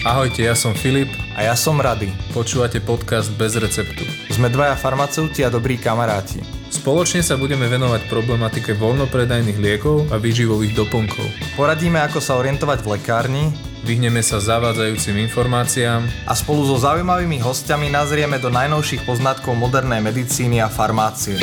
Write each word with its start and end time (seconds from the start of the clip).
Ahojte, 0.00 0.48
ja 0.48 0.56
som 0.56 0.72
Filip. 0.72 1.12
A 1.36 1.44
ja 1.44 1.52
som 1.52 1.76
Rady. 1.76 2.08
Počúvate 2.32 2.80
podcast 2.80 3.28
Bez 3.36 3.60
receptu. 3.60 4.00
Sme 4.32 4.48
dvaja 4.48 4.72
farmaceuti 4.72 5.44
a 5.44 5.52
dobrí 5.52 5.76
kamaráti. 5.76 6.40
Spoločne 6.72 7.20
sa 7.20 7.36
budeme 7.36 7.68
venovať 7.68 8.08
problematike 8.08 8.72
voľnopredajných 8.80 9.60
liekov 9.60 10.08
a 10.08 10.16
výživových 10.16 10.72
doplnkov. 10.72 11.28
Poradíme, 11.52 12.00
ako 12.00 12.16
sa 12.16 12.40
orientovať 12.40 12.80
v 12.80 12.88
lekárni, 12.96 13.44
Vyhneme 13.84 14.24
sa 14.24 14.40
zavádzajúcim 14.40 15.20
informáciám 15.24 16.04
a 16.24 16.32
spolu 16.32 16.64
so 16.64 16.80
zaujímavými 16.80 17.36
hostiami 17.40 17.92
nazrieme 17.92 18.40
do 18.40 18.48
najnovších 18.48 19.04
poznatkov 19.04 19.52
modernej 19.56 20.00
medicíny 20.00 20.64
a 20.64 20.68
farmácie. 20.72 21.36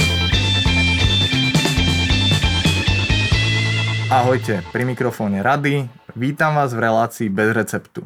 Ahojte, 4.09 4.65
pri 4.73 4.81
mikrofóne 4.81 5.45
Rady. 5.45 5.89
Vítam 6.17 6.57
vás 6.57 6.73
v 6.73 6.81
relácii 6.89 7.29
Bez 7.29 7.53
receptu. 7.53 8.05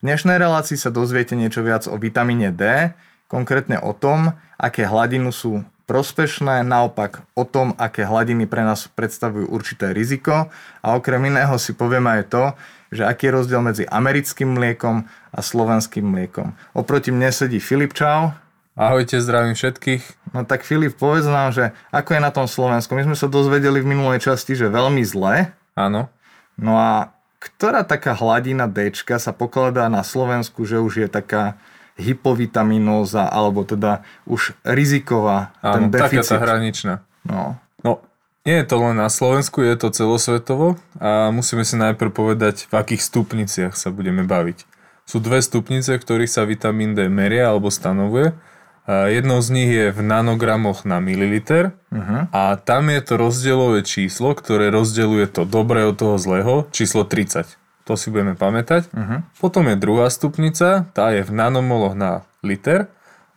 V 0.00 0.08
dnešnej 0.08 0.40
relácii 0.40 0.80
sa 0.80 0.88
dozviete 0.88 1.36
niečo 1.36 1.60
viac 1.60 1.84
o 1.84 1.92
vitamíne 2.00 2.48
D, 2.56 2.88
konkrétne 3.28 3.76
o 3.84 3.92
tom, 3.92 4.32
aké 4.56 4.88
hladiny 4.88 5.28
sú 5.28 5.60
prospešné, 5.84 6.64
naopak 6.64 7.20
o 7.36 7.44
tom, 7.44 7.76
aké 7.76 8.08
hladiny 8.08 8.48
pre 8.48 8.64
nás 8.64 8.88
predstavujú 8.88 9.52
určité 9.52 9.92
riziko 9.92 10.48
a 10.80 10.96
okrem 10.96 11.28
iného 11.28 11.52
si 11.60 11.76
povieme 11.76 12.16
aj 12.16 12.32
to, 12.32 12.44
že 12.88 13.04
aký 13.04 13.28
je 13.28 13.36
rozdiel 13.44 13.60
medzi 13.60 13.84
americkým 13.84 14.56
mliekom 14.56 15.04
a 15.36 15.38
slovenským 15.44 16.08
mliekom. 16.08 16.56
Oproti 16.72 17.12
mne 17.12 17.28
sedí 17.28 17.60
Filip 17.60 17.92
Čau. 17.92 18.32
Ahojte, 18.80 19.20
zdravím 19.20 19.52
všetkých. 19.52 20.32
No 20.32 20.48
tak 20.48 20.64
Filip, 20.64 20.96
povedz 20.96 21.28
nám, 21.28 21.52
že 21.52 21.76
ako 21.92 22.16
je 22.16 22.24
na 22.24 22.32
tom 22.32 22.48
Slovensku. 22.48 22.96
My 22.96 23.04
sme 23.04 23.20
sa 23.20 23.28
dozvedeli 23.28 23.84
v 23.84 23.92
minulej 23.92 24.24
časti, 24.24 24.56
že 24.56 24.72
veľmi 24.72 25.04
zle. 25.04 25.52
Áno. 25.76 26.08
No 26.56 26.80
a 26.80 27.19
ktorá 27.40 27.88
taká 27.88 28.12
hladina 28.12 28.68
D 28.68 28.92
sa 28.94 29.32
pokladá 29.32 29.88
na 29.88 30.04
Slovensku, 30.04 30.68
že 30.68 30.76
už 30.76 30.92
je 31.02 31.08
taká 31.08 31.56
hypovitaminóza, 31.96 33.28
alebo 33.28 33.64
teda 33.64 34.04
už 34.28 34.56
riziková, 34.64 35.52
Áno, 35.64 35.90
ten 35.90 36.00
deficit. 36.00 36.36
taká 36.36 36.40
tá 36.40 36.44
hraničná. 36.44 36.94
No. 37.24 37.60
no, 37.84 38.00
nie 38.44 38.56
je 38.60 38.66
to 38.68 38.76
len 38.80 38.96
na 38.96 39.12
Slovensku, 39.12 39.60
je 39.60 39.76
to 39.76 39.92
celosvetovo 39.92 40.80
a 40.96 41.28
musíme 41.28 41.64
si 41.64 41.76
najprv 41.76 42.12
povedať, 42.12 42.68
v 42.72 42.74
akých 42.76 43.02
stupniciach 43.04 43.74
sa 43.76 43.92
budeme 43.92 44.24
baviť. 44.24 44.64
Sú 45.04 45.20
dve 45.20 45.42
stupnice, 45.44 45.98
v 45.98 46.04
ktorých 46.04 46.30
sa 46.30 46.46
vitamín 46.46 46.96
D 46.96 47.10
meria 47.10 47.50
alebo 47.50 47.68
stanovuje. 47.68 48.32
Jednou 48.88 49.38
z 49.44 49.48
nich 49.52 49.70
je 49.70 49.92
v 49.92 50.00
nanogramoch 50.02 50.82
na 50.88 50.98
mililiter 50.98 51.76
uh-huh. 51.92 52.26
a 52.32 52.56
tam 52.58 52.90
je 52.90 53.00
to 53.04 53.14
rozdielové 53.20 53.80
číslo, 53.86 54.34
ktoré 54.34 54.72
rozdeľuje 54.72 55.30
to 55.30 55.46
dobré 55.46 55.84
od 55.86 55.94
toho 55.94 56.16
zlého, 56.16 56.66
číslo 56.74 57.06
30. 57.06 57.60
To 57.86 57.94
si 57.94 58.10
budeme 58.10 58.34
pamätať. 58.34 58.90
Uh-huh. 58.90 59.22
Potom 59.38 59.70
je 59.70 59.76
druhá 59.78 60.10
stupnica, 60.10 60.90
tá 60.90 61.14
je 61.14 61.22
v 61.22 61.32
nanomoloch 61.32 61.94
na 61.94 62.26
liter 62.42 62.90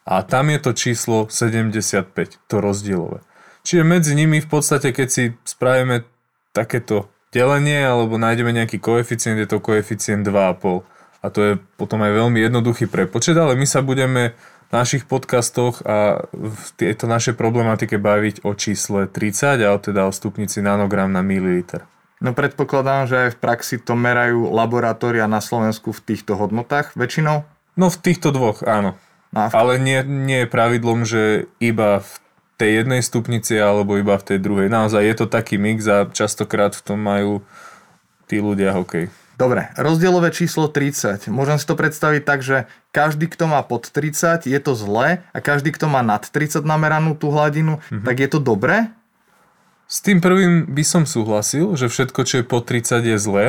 a 0.07 0.25
tam 0.25 0.49
je 0.49 0.59
to 0.63 0.71
číslo 0.73 1.17
75, 1.29 2.09
to 2.49 2.55
rozdielové. 2.57 3.21
Čiže 3.63 3.83
medzi 3.85 4.13
nimi 4.17 4.43
v 4.43 4.49
podstate, 4.49 4.91
keď 4.91 5.07
si 5.07 5.23
spravíme 5.47 6.03
takéto 6.51 7.13
delenie 7.31 7.81
alebo 7.81 8.19
nájdeme 8.19 8.51
nejaký 8.51 8.77
koeficient, 8.81 9.39
je 9.39 9.47
to 9.47 9.63
koeficient 9.63 10.25
2,5. 10.27 10.85
A 11.23 11.31
to 11.31 11.39
je 11.39 11.53
potom 11.79 12.03
aj 12.03 12.11
veľmi 12.19 12.35
jednoduchý 12.43 12.91
prepočet, 12.91 13.39
ale 13.39 13.55
my 13.55 13.63
sa 13.63 13.79
budeme 13.79 14.35
našich 14.73 15.05
podcastoch 15.05 15.85
a 15.85 16.25
v 16.33 16.67
tejto 16.73 17.05
našej 17.05 17.37
problematike 17.37 18.01
baviť 18.01 18.41
o 18.41 18.57
čísle 18.57 19.05
30 19.05 19.61
a 19.61 19.77
teda 19.77 20.09
o 20.09 20.11
stupnici 20.11 20.65
nanogram 20.65 21.13
na 21.13 21.21
mililiter. 21.21 21.85
No 22.17 22.33
predpokladám, 22.33 23.05
že 23.05 23.15
aj 23.15 23.29
v 23.37 23.41
praxi 23.43 23.75
to 23.77 23.93
merajú 23.93 24.49
laboratória 24.49 25.29
na 25.29 25.43
Slovensku 25.43 25.93
v 25.93 26.01
týchto 26.01 26.33
hodnotách 26.33 26.97
väčšinou? 26.97 27.45
No 27.77 27.85
v 27.93 27.97
týchto 28.01 28.33
dvoch, 28.33 28.65
áno. 28.65 28.97
No. 29.29 29.49
Ale 29.53 29.77
nie, 29.77 30.01
nie 30.05 30.45
je 30.45 30.49
pravidlom, 30.49 31.05
že 31.05 31.51
iba 31.61 32.01
v 32.01 32.11
tej 32.57 32.85
jednej 32.85 33.01
stupnici 33.01 33.57
alebo 33.57 33.97
iba 33.97 34.13
v 34.17 34.25
tej 34.33 34.39
druhej. 34.39 34.69
Naozaj 34.69 35.03
je 35.03 35.15
to 35.19 35.25
taký 35.27 35.57
mix 35.57 35.85
a 35.89 36.05
častokrát 36.05 36.73
v 36.77 36.85
tom 36.85 37.01
majú 37.01 37.41
tí 38.29 38.39
ľudia 38.39 38.71
hokej. 38.71 39.09
Dobre, 39.33 39.73
rozdielové 39.73 40.29
číslo 40.29 40.69
30. 40.69 41.29
Môžem 41.33 41.57
si 41.57 41.65
to 41.65 41.73
predstaviť 41.73 42.21
tak, 42.21 42.39
že 42.45 42.69
každý, 42.93 43.25
kto 43.25 43.49
má 43.49 43.65
pod 43.65 43.89
30, 43.89 44.45
je 44.45 44.59
to 44.61 44.77
zlé 44.77 45.25
a 45.33 45.41
každý, 45.41 45.73
kto 45.73 45.89
má 45.89 46.05
nad 46.05 46.21
30 46.21 46.61
nameranú 46.61 47.17
tú 47.17 47.33
hladinu, 47.33 47.81
mm-hmm. 47.81 48.05
tak 48.05 48.15
je 48.21 48.29
to 48.29 48.39
dobré? 48.39 48.93
S 49.89 50.05
tým 50.05 50.21
prvým 50.21 50.69
by 50.69 50.83
som 50.85 51.03
súhlasil, 51.09 51.73
že 51.73 51.89
všetko, 51.89 52.19
čo 52.25 52.35
je 52.41 52.45
pod 52.45 52.69
30 52.69 53.03
je 53.03 53.17
zlé 53.17 53.45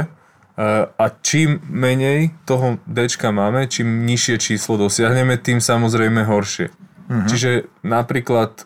a 0.94 1.06
čím 1.20 1.58
menej 1.66 2.30
toho 2.46 2.78
D 2.86 3.10
máme, 3.10 3.66
čím 3.66 4.06
nižšie 4.06 4.36
číslo 4.38 4.78
dosiahneme, 4.78 5.34
tým 5.36 5.58
samozrejme 5.58 6.22
horšie. 6.24 6.70
Mm-hmm. 6.70 7.28
Čiže 7.28 7.50
napríklad 7.82 8.64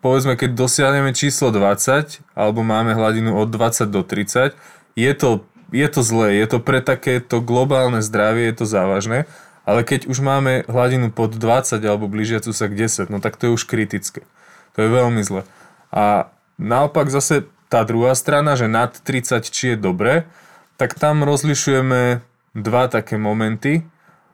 povedzme, 0.00 0.36
keď 0.36 0.56
dosiahneme 0.56 1.12
číslo 1.12 1.52
20, 1.52 2.24
alebo 2.32 2.64
máme 2.64 2.96
hladinu 2.96 3.36
od 3.36 3.48
20 3.52 3.88
do 3.88 4.00
30, 4.04 4.56
je 4.98 5.12
to, 5.14 5.46
je 5.70 5.88
to 5.88 6.00
zlé, 6.02 6.38
je 6.38 6.46
to 6.46 6.58
pre 6.58 6.82
takéto 6.82 7.42
globálne 7.42 8.02
zdravie, 8.02 8.50
je 8.50 8.56
to 8.62 8.66
závažné, 8.66 9.26
ale 9.64 9.86
keď 9.86 10.10
už 10.10 10.18
máme 10.18 10.66
hladinu 10.66 11.14
pod 11.14 11.38
20 11.38 11.78
alebo 11.86 12.10
blížiacu 12.10 12.50
sa 12.50 12.66
k 12.66 12.86
10, 12.86 13.12
no 13.12 13.22
tak 13.22 13.38
to 13.38 13.48
je 13.48 13.54
už 13.54 13.64
kritické. 13.70 14.26
To 14.74 14.82
je 14.82 14.88
veľmi 14.90 15.22
zle. 15.22 15.46
A 15.94 16.30
naopak 16.58 17.10
zase 17.10 17.46
tá 17.70 17.86
druhá 17.86 18.18
strana, 18.18 18.58
že 18.58 18.66
nad 18.66 18.90
30 18.90 19.46
či 19.46 19.74
je 19.74 19.76
dobre, 19.78 20.26
tak 20.74 20.98
tam 20.98 21.22
rozlišujeme 21.22 22.24
dva 22.56 22.84
také 22.90 23.14
momenty, 23.14 23.86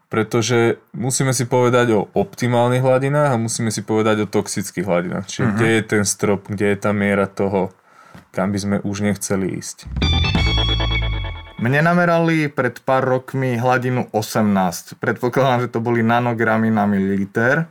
pretože 0.08 0.78
musíme 0.94 1.34
si 1.34 1.44
povedať 1.44 1.92
o 1.92 2.06
optimálnych 2.14 2.80
hladinách 2.80 3.34
a 3.34 3.42
musíme 3.42 3.74
si 3.74 3.82
povedať 3.82 4.24
o 4.24 4.30
toxických 4.30 4.86
hladinách. 4.86 5.26
Čiže 5.26 5.44
uh-huh. 5.44 5.56
kde 5.58 5.68
je 5.68 5.82
ten 5.82 6.04
strop, 6.06 6.46
kde 6.46 6.72
je 6.72 6.78
tá 6.78 6.94
miera 6.94 7.26
toho, 7.26 7.74
kam 8.30 8.54
by 8.54 8.58
sme 8.62 8.76
už 8.86 9.04
nechceli 9.04 9.58
ísť. 9.58 9.90
Mne 11.56 11.80
namerali 11.80 12.52
pred 12.52 12.78
pár 12.84 13.08
rokmi 13.08 13.56
hladinu 13.56 14.12
18. 14.12 15.00
Predpokladám, 15.00 15.66
že 15.66 15.72
to 15.72 15.80
boli 15.80 16.04
nanogramy 16.04 16.68
na 16.68 16.84
mililiter. 16.84 17.64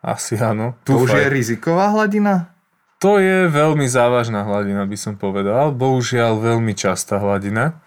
Asi 0.00 0.40
áno. 0.40 0.80
To 0.88 1.04
už 1.04 1.12
je 1.20 1.28
riziková 1.28 1.92
hladina? 1.92 2.56
To 3.04 3.20
je 3.20 3.48
veľmi 3.48 3.84
závažná 3.84 4.44
hladina, 4.44 4.88
by 4.88 4.96
som 4.96 5.14
povedal. 5.20 5.72
Bohužiaľ 5.72 6.40
veľmi 6.40 6.72
častá 6.72 7.20
hladina 7.20 7.80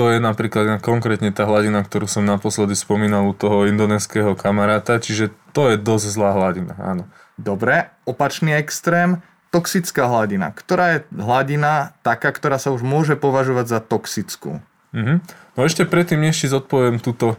to 0.00 0.08
je 0.08 0.16
napríklad 0.16 0.80
konkrétne 0.80 1.28
tá 1.28 1.44
hladina, 1.44 1.84
ktorú 1.84 2.08
som 2.08 2.24
naposledy 2.24 2.72
spomínal 2.72 3.28
u 3.28 3.36
toho 3.36 3.68
indonéského 3.68 4.32
kamaráta, 4.32 4.96
čiže 4.96 5.28
to 5.52 5.68
je 5.68 5.76
dosť 5.76 6.06
zlá 6.16 6.32
hladina, 6.32 6.72
áno. 6.80 7.04
Dobre, 7.36 7.92
opačný 8.08 8.56
extrém, 8.56 9.20
toxická 9.50 10.06
hladina. 10.06 10.54
Ktorá 10.54 10.98
je 10.98 10.98
hladina 11.14 11.94
taká, 12.06 12.30
ktorá 12.30 12.56
sa 12.56 12.70
už 12.70 12.86
môže 12.86 13.18
považovať 13.18 13.66
za 13.66 13.78
toxickú? 13.82 14.62
Mhm. 14.94 15.22
No 15.58 15.60
ešte 15.66 15.86
predtým, 15.86 16.22
než 16.22 16.40
si 16.40 16.46
zodpoviem 16.50 17.02
túto 17.02 17.38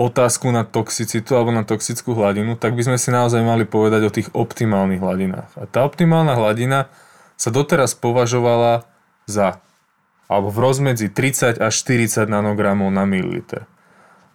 otázku 0.00 0.48
na 0.50 0.64
toxicitu 0.64 1.36
alebo 1.36 1.52
na 1.52 1.62
toxickú 1.62 2.16
hladinu, 2.16 2.56
tak 2.56 2.74
by 2.74 2.82
sme 2.82 2.98
si 2.98 3.12
naozaj 3.12 3.44
mali 3.44 3.68
povedať 3.68 4.02
o 4.08 4.14
tých 4.14 4.28
optimálnych 4.32 4.98
hladinách. 4.98 5.50
A 5.60 5.68
tá 5.68 5.84
optimálna 5.84 6.34
hladina 6.34 6.88
sa 7.36 7.52
doteraz 7.52 7.92
považovala 7.94 8.88
za 9.28 9.60
alebo 10.32 10.48
v 10.48 10.58
rozmedzi 10.64 11.12
30 11.12 11.60
až 11.60 11.72
40 11.84 12.24
nanogramov 12.24 12.88
na 12.88 13.04
mililiter. 13.04 13.68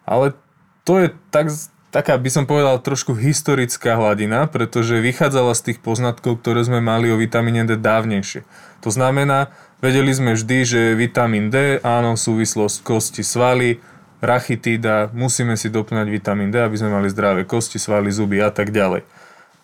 Ale 0.05 0.37
to 0.85 1.01
je 1.01 1.07
tak, 1.33 1.49
taká, 1.97 2.13
by 2.13 2.29
som 2.29 2.45
povedal, 2.45 2.77
trošku 2.77 3.17
historická 3.17 3.97
hladina, 3.97 4.45
pretože 4.45 5.01
vychádzala 5.01 5.57
z 5.57 5.73
tých 5.73 5.79
poznatkov, 5.81 6.45
ktoré 6.45 6.61
sme 6.61 6.77
mali 6.77 7.09
o 7.09 7.17
vitamíne 7.17 7.65
D 7.65 7.73
dávnejšie. 7.73 8.45
To 8.85 8.93
znamená, 8.93 9.49
vedeli 9.81 10.13
sme 10.13 10.37
vždy, 10.37 10.57
že 10.61 10.81
vitamín 10.93 11.49
D, 11.49 11.81
áno, 11.81 12.13
súvislosť 12.13 12.85
kosti, 12.85 13.25
svaly, 13.25 13.81
rachitída, 14.21 15.09
musíme 15.09 15.57
si 15.57 15.73
doplňať 15.73 16.07
vitamín 16.13 16.53
D, 16.53 16.61
aby 16.61 16.77
sme 16.77 16.93
mali 16.93 17.09
zdravé 17.09 17.49
kosti, 17.49 17.81
svaly, 17.81 18.13
zuby 18.13 18.45
a 18.45 18.53
tak 18.53 18.69
ďalej. 18.69 19.01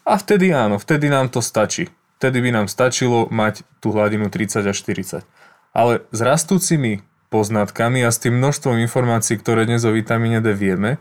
A 0.02 0.18
vtedy 0.18 0.50
áno, 0.58 0.82
vtedy 0.82 1.14
nám 1.14 1.30
to 1.30 1.38
stačí. 1.38 1.94
Vtedy 2.18 2.42
by 2.42 2.50
nám 2.50 2.66
stačilo 2.66 3.30
mať 3.30 3.62
tú 3.78 3.94
hladinu 3.94 4.34
30 4.34 4.66
až 4.66 4.76
40. 4.82 5.22
Ale 5.70 6.02
s 6.10 6.20
rastúcimi 6.22 7.06
poznatkami 7.30 8.02
a 8.02 8.10
s 8.10 8.18
tým 8.18 8.42
množstvom 8.42 8.82
informácií, 8.82 9.38
ktoré 9.38 9.70
dnes 9.70 9.86
o 9.86 9.94
vitamíne 9.94 10.42
D 10.42 10.54
vieme, 10.54 10.98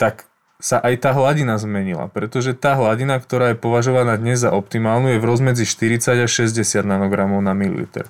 tak 0.00 0.29
sa 0.60 0.76
aj 0.78 0.94
tá 1.00 1.10
hladina 1.16 1.56
zmenila, 1.56 2.12
pretože 2.12 2.52
tá 2.52 2.76
hladina, 2.76 3.16
ktorá 3.16 3.52
je 3.52 3.58
považovaná 3.58 4.20
dnes 4.20 4.44
za 4.44 4.52
optimálnu, 4.52 5.16
je 5.16 5.18
v 5.18 5.28
rozmedzi 5.28 5.64
40 5.64 6.28
až 6.28 6.30
60 6.30 6.84
nanogramov 6.84 7.40
na 7.40 7.56
mililiter. 7.56 8.06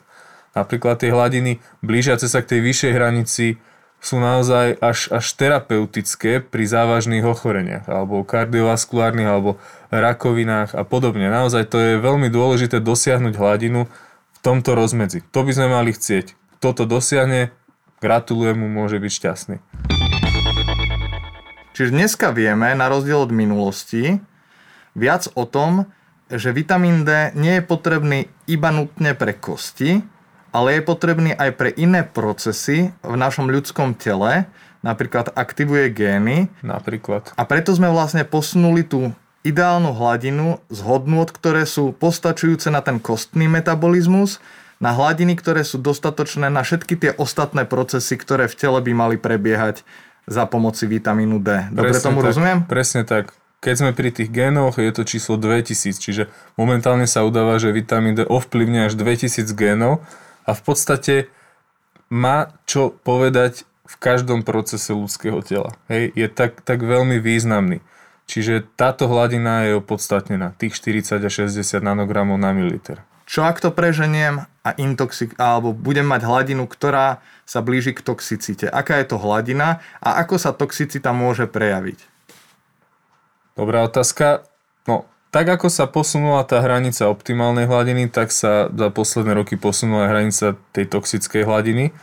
Napríklad 0.52 0.98
tie 0.98 1.14
hladiny 1.14 1.62
blížiace 1.80 2.26
sa 2.26 2.42
k 2.42 2.58
tej 2.58 2.60
vyššej 2.66 2.92
hranici 2.92 3.46
sú 4.02 4.18
naozaj 4.18 4.80
až, 4.82 5.12
až 5.14 5.26
terapeutické 5.38 6.42
pri 6.42 6.64
závažných 6.66 7.22
ochoreniach, 7.22 7.86
alebo 7.86 8.26
kardiovaskulárnych, 8.26 9.28
alebo 9.28 9.60
rakovinách 9.94 10.74
a 10.74 10.82
podobne. 10.82 11.30
Naozaj 11.30 11.70
to 11.70 11.78
je 11.78 11.92
veľmi 12.02 12.32
dôležité 12.32 12.80
dosiahnuť 12.82 13.34
hladinu, 13.38 13.86
tomto 14.40 14.72
rozmedzi. 14.72 15.20
To 15.36 15.44
by 15.44 15.52
sme 15.52 15.68
mali 15.68 15.92
chcieť. 15.92 16.32
Kto 16.60 16.68
to 16.72 16.84
dosiahne, 16.88 17.52
gratulujem 18.00 18.56
mu, 18.56 18.68
môže 18.68 18.96
byť 19.00 19.12
šťastný. 19.12 19.56
Čiže 21.80 21.96
dneska 21.96 22.28
vieme, 22.36 22.76
na 22.76 22.92
rozdiel 22.92 23.24
od 23.24 23.32
minulosti, 23.32 24.20
viac 24.92 25.32
o 25.32 25.48
tom, 25.48 25.88
že 26.28 26.52
vitamín 26.52 27.08
D 27.08 27.32
nie 27.32 27.56
je 27.56 27.64
potrebný 27.64 28.28
iba 28.44 28.68
nutne 28.68 29.16
pre 29.16 29.32
kosti, 29.32 30.04
ale 30.52 30.76
je 30.76 30.82
potrebný 30.84 31.32
aj 31.32 31.56
pre 31.56 31.72
iné 31.72 32.04
procesy 32.04 32.92
v 33.00 33.16
našom 33.16 33.48
ľudskom 33.48 33.96
tele, 33.96 34.44
napríklad 34.84 35.32
aktivuje 35.32 35.88
gény. 35.88 36.52
Napríklad. 36.60 37.32
A 37.40 37.48
preto 37.48 37.72
sme 37.72 37.88
vlastne 37.88 38.28
posunuli 38.28 38.84
tú 38.84 39.16
ideálnu 39.40 39.96
hladinu 39.96 40.60
z 40.68 40.84
hodnôt, 40.84 41.32
ktoré 41.32 41.64
sú 41.64 41.96
postačujúce 41.96 42.68
na 42.68 42.84
ten 42.84 43.00
kostný 43.00 43.48
metabolizmus, 43.48 44.36
na 44.84 44.92
hladiny, 44.92 45.32
ktoré 45.32 45.64
sú 45.64 45.80
dostatočné 45.80 46.52
na 46.52 46.60
všetky 46.60 47.00
tie 47.00 47.16
ostatné 47.16 47.64
procesy, 47.64 48.20
ktoré 48.20 48.52
v 48.52 48.58
tele 48.60 48.84
by 48.84 48.92
mali 48.92 49.16
prebiehať 49.16 49.80
za 50.30 50.46
pomoci 50.46 50.86
vitamínu 50.86 51.42
D. 51.42 51.74
Dobre 51.74 51.90
presne 51.90 52.06
tomu 52.06 52.22
tak, 52.22 52.26
rozumiem? 52.30 52.58
Presne 52.70 53.02
tak. 53.02 53.34
Keď 53.60 53.74
sme 53.76 53.90
pri 53.92 54.14
tých 54.14 54.30
génoch, 54.32 54.78
je 54.80 54.88
to 54.94 55.02
číslo 55.04 55.36
2000, 55.36 55.98
čiže 55.98 56.32
momentálne 56.56 57.04
sa 57.04 57.26
udáva, 57.26 57.58
že 57.58 57.74
vitamín 57.74 58.16
D 58.16 58.24
ovplyvňuje 58.24 58.82
až 58.88 58.94
2000 58.96 59.52
génov 59.52 60.00
a 60.46 60.56
v 60.56 60.62
podstate 60.62 61.14
má 62.08 62.54
čo 62.64 62.94
povedať 63.02 63.68
v 63.84 63.94
každom 63.98 64.46
procese 64.46 64.94
ľudského 64.94 65.42
tela. 65.42 65.74
Hej, 65.90 66.14
je 66.14 66.26
tak, 66.30 66.62
tak 66.62 66.80
veľmi 66.86 67.18
významný. 67.18 67.82
Čiže 68.30 68.62
táto 68.78 69.10
hladina 69.10 69.66
je 69.66 69.82
opodstatnená, 69.82 70.54
tých 70.54 70.78
40 70.78 71.18
až 71.18 71.50
60 71.50 71.82
nanogramov 71.82 72.38
na 72.38 72.54
mililiter. 72.54 73.02
Čo 73.26 73.42
ak 73.42 73.58
to 73.58 73.74
preženiem 73.74 74.46
a 74.60 74.76
intoxik, 74.76 75.36
alebo 75.40 75.72
budem 75.72 76.04
mať 76.04 76.28
hladinu, 76.28 76.68
ktorá 76.68 77.24
sa 77.48 77.64
blíži 77.64 77.96
k 77.96 78.04
toxicite? 78.04 78.68
Aká 78.68 79.00
je 79.00 79.08
to 79.08 79.16
hladina 79.16 79.80
a 80.04 80.20
ako 80.20 80.36
sa 80.36 80.52
toxicita 80.52 81.16
môže 81.16 81.48
prejaviť? 81.48 82.04
Dobrá 83.56 83.84
otázka. 83.88 84.44
No, 84.84 85.08
tak 85.32 85.48
ako 85.48 85.72
sa 85.72 85.88
posunula 85.88 86.44
tá 86.44 86.60
hranica 86.60 87.08
optimálnej 87.08 87.70
hladiny, 87.70 88.12
tak 88.12 88.34
sa 88.34 88.68
za 88.68 88.88
posledné 88.92 89.32
roky 89.36 89.56
posunula 89.56 90.10
hranica 90.10 90.58
tej 90.76 90.90
toxickej 90.90 91.42
hladiny. 91.46 91.94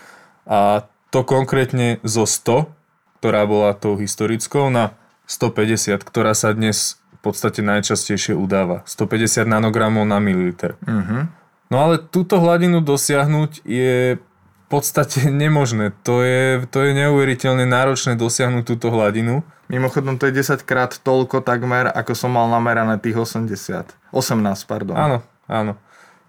A 0.48 0.88
to 1.12 1.27
konkrétne 1.27 2.00
zo 2.07 2.24
100, 2.24 2.71
ktorá 3.19 3.44
bola 3.44 3.75
tou 3.75 4.00
historickou, 4.00 4.71
na 4.71 4.95
150, 5.27 6.00
ktorá 6.07 6.31
sa 6.31 6.56
dnes 6.56 7.01
v 7.18 7.19
podstate 7.19 7.60
najčastejšie 7.60 8.31
udáva. 8.31 8.86
150 8.88 9.44
nanogramov 9.44 10.07
na 10.07 10.24
mililiter. 10.24 10.80
Uh-huh. 10.88 11.27
No 11.68 11.84
ale 11.84 12.00
túto 12.00 12.40
hladinu 12.40 12.80
dosiahnuť 12.80 13.68
je 13.68 14.16
v 14.18 14.66
podstate 14.72 15.28
nemožné. 15.31 15.96
To 16.08 16.24
je, 16.24 16.64
to 16.68 16.84
je 16.84 16.92
neuveriteľne 16.96 17.68
náročné 17.68 18.16
dosiahnuť 18.16 18.64
túto 18.64 18.88
hladinu. 18.92 19.44
Mimochodom 19.68 20.16
to 20.16 20.31
je 20.31 20.40
10 20.44 20.64
krát 20.64 20.96
toľko 20.96 21.44
takmer, 21.44 21.92
ako 21.92 22.16
som 22.16 22.31
mal 22.31 22.48
namerané 22.48 22.96
tých 23.04 23.19
80. 23.19 23.52
18, 24.16 24.64
pardon. 24.64 24.96
Áno, 24.96 25.18
áno. 25.52 25.75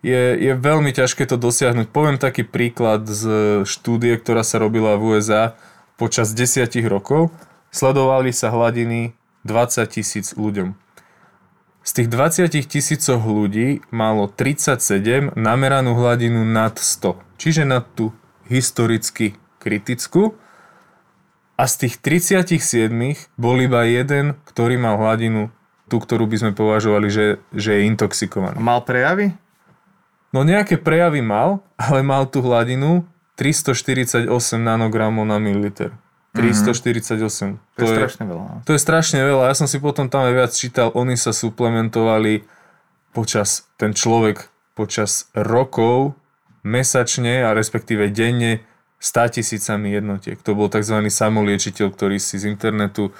Je, 0.02 0.38
je 0.38 0.52
veľmi 0.54 0.90
ťažké 0.94 1.26
to 1.26 1.38
dosiahnuť. 1.38 1.90
Poviem 1.90 2.18
taký 2.18 2.46
príklad 2.46 3.06
z 3.06 3.22
štúdie, 3.66 4.14
ktorá 4.18 4.46
sa 4.46 4.62
robila 4.62 4.94
v 4.94 5.18
USA 5.18 5.58
počas 5.98 6.34
10 6.34 6.70
rokov. 6.86 7.30
Sledovali 7.70 8.30
sa 8.30 8.50
hladiny 8.50 9.14
20 9.46 9.86
tisíc 9.90 10.34
ľuďom. 10.34 10.74
Z 11.88 12.04
tých 12.04 12.12
20 12.12 12.52
tisícoch 12.68 13.24
ľudí 13.24 13.80
malo 13.88 14.28
37 14.28 15.32
nameranú 15.32 15.96
hladinu 15.96 16.44
nad 16.44 16.76
100, 16.76 17.16
čiže 17.40 17.64
nad 17.64 17.88
tú 17.96 18.12
historicky 18.44 19.40
kritickú. 19.56 20.36
A 21.56 21.64
z 21.64 21.88
tých 21.88 21.96
37 22.04 22.92
bol 23.40 23.56
iba 23.64 23.88
jeden, 23.88 24.36
ktorý 24.44 24.76
mal 24.76 25.00
hladinu, 25.00 25.48
tú, 25.88 25.96
ktorú 25.96 26.28
by 26.28 26.36
sme 26.36 26.52
považovali, 26.52 27.08
že, 27.08 27.40
že 27.56 27.80
je 27.80 27.88
intoxikovaný. 27.88 28.60
Mal 28.60 28.84
prejavy? 28.84 29.32
No 30.28 30.44
nejaké 30.44 30.76
prejavy 30.76 31.24
mal, 31.24 31.64
ale 31.80 32.04
mal 32.04 32.28
tú 32.28 32.44
hladinu 32.44 33.08
348 33.40 34.28
nanogramov 34.60 35.24
na 35.24 35.40
mililiter. 35.40 35.96
348. 36.36 37.16
Mhm. 37.16 37.56
To, 37.76 37.80
to 37.80 37.82
je 37.84 37.96
strašne 37.96 38.24
veľa. 38.28 38.44
No. 38.44 38.58
To 38.64 38.72
je 38.76 38.80
strašne 38.80 39.20
veľa. 39.24 39.44
Ja 39.48 39.54
som 39.56 39.68
si 39.70 39.78
potom 39.80 40.12
tam 40.12 40.28
aj 40.28 40.34
viac 40.36 40.52
čítal, 40.52 40.92
oni 40.92 41.16
sa 41.16 41.32
suplementovali 41.32 42.44
počas, 43.16 43.64
ten 43.80 43.96
človek 43.96 44.52
počas 44.76 45.26
rokov, 45.34 46.14
mesačne 46.62 47.42
a 47.42 47.56
respektíve 47.56 48.12
denne 48.12 48.62
100 49.00 49.40
tisícami 49.40 49.94
jednotiek. 49.94 50.38
To 50.42 50.58
bol 50.58 50.68
tzv. 50.68 51.00
samoliečiteľ, 51.06 51.94
ktorý 51.94 52.18
si 52.18 52.36
z 52.38 52.50
internetu 52.50 53.14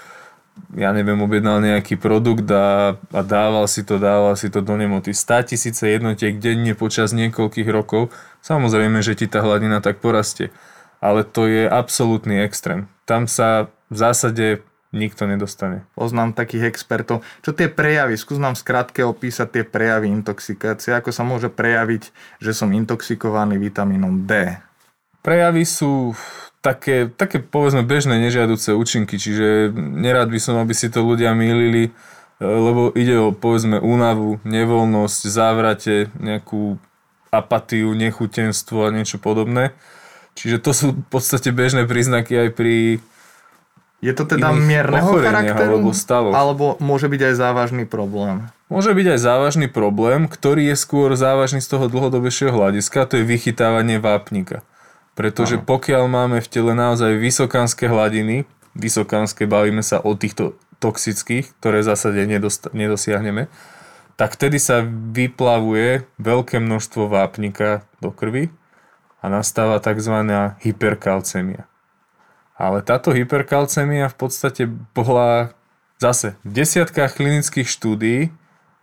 ja 0.74 0.90
neviem, 0.90 1.14
objednal 1.22 1.62
nejaký 1.62 1.94
produkt 1.94 2.50
a, 2.50 2.98
a 3.14 3.20
dával 3.22 3.70
si 3.70 3.86
to, 3.86 3.94
dával 4.02 4.34
si 4.34 4.50
to 4.50 4.58
do 4.58 4.74
nemoty. 4.74 5.14
100 5.14 5.54
tisíce 5.54 5.86
jednotiek 5.86 6.34
denne 6.34 6.74
počas 6.74 7.14
niekoľkých 7.14 7.68
rokov. 7.70 8.10
Samozrejme, 8.42 8.98
že 8.98 9.14
ti 9.14 9.30
tá 9.30 9.38
hladina 9.38 9.78
tak 9.78 10.02
porastie 10.02 10.50
ale 10.98 11.22
to 11.26 11.46
je 11.46 11.66
absolútny 11.66 12.42
extrém. 12.42 12.90
Tam 13.08 13.30
sa 13.30 13.70
v 13.88 13.96
zásade 13.96 14.46
nikto 14.92 15.28
nedostane. 15.28 15.84
Poznám 15.92 16.32
takých 16.32 16.72
expertov. 16.72 17.20
Čo 17.44 17.52
tie 17.52 17.68
prejavy? 17.68 18.16
Skús 18.16 18.40
nám 18.40 18.56
skrátke 18.56 19.04
opísať 19.04 19.60
tie 19.60 19.64
prejavy 19.64 20.08
intoxikácie. 20.08 20.96
Ako 20.96 21.12
sa 21.12 21.28
môže 21.28 21.52
prejaviť, 21.52 22.08
že 22.40 22.52
som 22.56 22.72
intoxikovaný 22.72 23.60
vitamínom 23.60 24.24
D? 24.24 24.56
Prejavy 25.20 25.68
sú 25.68 26.16
také, 26.64 27.12
také 27.12 27.38
povedzme 27.42 27.84
bežné 27.84 28.16
nežiaduce 28.16 28.72
účinky, 28.72 29.20
čiže 29.20 29.72
nerád 29.76 30.32
by 30.32 30.40
som, 30.40 30.56
aby 30.56 30.72
si 30.72 30.88
to 30.88 31.04
ľudia 31.04 31.36
mýlili, 31.36 31.92
lebo 32.40 32.88
ide 32.96 33.18
o 33.18 33.34
povedzme 33.34 33.82
únavu, 33.82 34.40
nevoľnosť, 34.46 35.20
závrate, 35.28 36.08
nejakú 36.16 36.80
apatiu, 37.28 37.92
nechutenstvo 37.92 38.88
a 38.88 38.94
niečo 38.94 39.20
podobné. 39.20 39.76
Čiže 40.38 40.62
to 40.62 40.70
sú 40.70 40.86
v 40.94 41.06
podstate 41.10 41.50
bežné 41.50 41.82
príznaky 41.90 42.46
aj 42.46 42.48
pri 42.54 43.02
je 43.98 44.14
to 44.14 44.30
teda 44.30 44.54
mierneho 44.54 45.10
charakteru? 45.18 45.82
Alebo, 45.82 45.90
stavoch. 45.90 46.34
alebo 46.34 46.64
môže 46.78 47.10
byť 47.10 47.18
aj 47.18 47.34
závažný 47.34 47.82
problém? 47.82 48.46
Môže 48.70 48.94
byť 48.94 49.18
aj 49.18 49.18
závažný 49.18 49.66
problém, 49.66 50.30
ktorý 50.30 50.70
je 50.70 50.76
skôr 50.78 51.10
závažný 51.18 51.58
z 51.58 51.66
toho 51.66 51.90
dlhodobejšieho 51.90 52.54
hľadiska, 52.54 53.10
to 53.10 53.18
je 53.18 53.26
vychytávanie 53.26 53.98
vápnika. 53.98 54.62
Pretože 55.18 55.58
Aha. 55.58 55.66
pokiaľ 55.66 56.04
máme 56.06 56.38
v 56.38 56.46
tele 56.46 56.78
naozaj 56.78 57.18
vysokánske 57.18 57.90
hladiny, 57.90 58.46
vysokánske 58.78 59.50
bavíme 59.50 59.82
sa 59.82 59.98
o 59.98 60.14
týchto 60.14 60.54
toxických, 60.78 61.50
ktoré 61.58 61.82
v 61.82 61.90
zásade 61.90 62.22
nedost- 62.22 62.70
nedosiahneme, 62.70 63.50
tak 64.14 64.38
vtedy 64.38 64.62
sa 64.62 64.86
vyplavuje 64.86 66.06
veľké 66.22 66.62
množstvo 66.62 67.10
vápnika 67.10 67.82
do 67.98 68.14
krvi 68.14 68.54
a 69.18 69.26
nastáva 69.26 69.82
tzv. 69.82 70.14
hyperkalcémia. 70.62 71.66
Ale 72.58 72.82
táto 72.82 73.14
hyperkalcémia 73.14 74.10
v 74.10 74.16
podstate 74.18 74.66
bola 74.94 75.54
zase 75.98 76.38
v 76.46 76.62
desiatkách 76.62 77.18
klinických 77.18 77.66
štúdií 77.70 78.30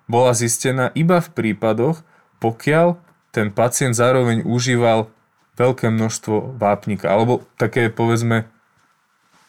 bola 0.05 0.37
zistená 0.37 0.93
iba 0.93 1.17
v 1.19 1.29
prípadoch, 1.33 2.05
pokiaľ 2.39 2.99
ten 3.33 3.51
pacient 3.51 3.97
zároveň 3.97 4.45
užíval 4.45 5.09
veľké 5.55 5.91
množstvo 5.91 6.59
vápnika, 6.59 7.09
alebo 7.11 7.43
také 7.59 7.89
povedzme 7.89 8.47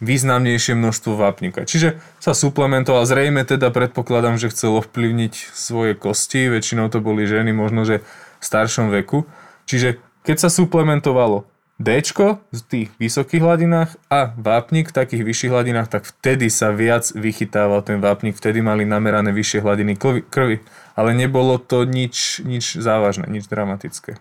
významnejšie 0.00 0.76
množstvo 0.76 1.16
vápnika. 1.16 1.64
Čiže 1.64 1.98
sa 2.20 2.32
suplementoval, 2.36 3.08
zrejme 3.08 3.42
teda 3.48 3.72
predpokladám, 3.72 4.36
že 4.36 4.52
chcel 4.52 4.76
ovplyvniť 4.80 5.34
svoje 5.56 5.96
kosti, 5.96 6.52
väčšinou 6.52 6.92
to 6.92 7.00
boli 7.00 7.24
ženy, 7.24 7.52
možno 7.52 7.84
že 7.88 8.04
v 8.40 8.44
staršom 8.44 8.92
veku. 8.92 9.24
Čiže 9.66 9.98
keď 10.26 10.42
sa 10.42 10.50
suplementovalo 10.50 11.46
D 11.78 12.02
v 12.02 12.60
tých 12.66 12.88
vysokých 12.98 13.46
hladinách 13.46 13.94
a 14.10 14.34
vápnik 14.34 14.90
v 14.90 14.96
takých 14.98 15.22
vyšších 15.22 15.52
hladinách, 15.54 15.86
tak 15.86 16.02
vtedy 16.02 16.50
sa 16.50 16.74
viac 16.74 17.06
vychytával 17.14 17.86
ten 17.86 18.02
vápnik, 18.02 18.34
vtedy 18.34 18.58
mali 18.58 18.82
namerané 18.82 19.30
vyššie 19.30 19.62
hladiny 19.62 19.94
krvi. 20.26 20.66
Ale 20.98 21.14
nebolo 21.14 21.62
to 21.62 21.86
nič, 21.86 22.42
nič 22.42 22.74
závažné, 22.74 23.30
nič 23.30 23.46
dramatické. 23.46 24.18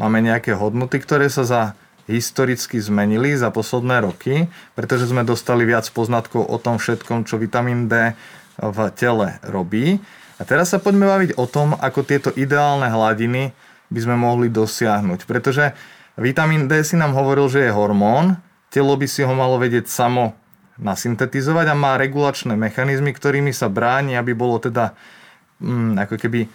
Máme 0.00 0.24
nejaké 0.24 0.56
hodnoty, 0.56 1.04
ktoré 1.04 1.28
sa 1.28 1.44
za 1.44 1.62
historicky 2.08 2.80
zmenili 2.80 3.36
za 3.36 3.52
posledné 3.52 4.08
roky, 4.08 4.48
pretože 4.72 5.10
sme 5.10 5.26
dostali 5.26 5.68
viac 5.68 5.84
poznatkov 5.92 6.48
o 6.48 6.56
tom 6.56 6.80
všetkom, 6.80 7.28
čo 7.28 7.36
vitamín 7.36 7.92
D 7.92 8.16
v 8.56 8.78
tele 8.96 9.36
robí. 9.44 10.00
A 10.40 10.42
teraz 10.48 10.72
sa 10.72 10.80
poďme 10.80 11.04
baviť 11.04 11.30
o 11.36 11.44
tom, 11.44 11.76
ako 11.76 12.00
tieto 12.00 12.32
ideálne 12.32 12.88
hladiny 12.88 13.52
by 13.92 14.00
sme 14.00 14.16
mohli 14.16 14.48
dosiahnuť. 14.48 15.28
Pretože 15.28 15.76
vitamín 16.16 16.64
D 16.64 16.80
si 16.80 16.96
nám 16.96 17.12
hovoril, 17.12 17.52
že 17.52 17.68
je 17.68 17.76
hormón, 17.76 18.40
telo 18.72 18.96
by 18.96 19.04
si 19.04 19.20
ho 19.20 19.34
malo 19.36 19.60
vedieť 19.60 19.84
samo 19.84 20.32
nasyntetizovať 20.80 21.66
a 21.70 21.76
má 21.76 22.00
regulačné 22.00 22.56
mechanizmy, 22.56 23.12
ktorými 23.12 23.52
sa 23.52 23.68
bráni, 23.68 24.16
aby 24.16 24.32
bolo 24.32 24.56
teda 24.56 24.96
mm, 25.60 26.08
ako 26.08 26.16
keby 26.16 26.48